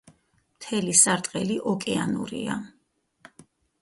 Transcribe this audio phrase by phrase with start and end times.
[0.53, 2.57] მთელი სარტყელი ოკეანურია.